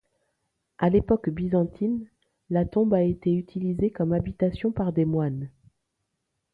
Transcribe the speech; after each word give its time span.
À 0.79 0.89
l'époque 0.89 1.29
byzantine, 1.29 2.07
la 2.49 2.65
tombe 2.65 2.95
a 2.95 3.03
été 3.03 3.31
utilisée 3.35 3.91
comme 3.91 4.13
habitation 4.13 4.71
par 4.71 4.93
des 4.93 5.05
moines. 5.05 5.47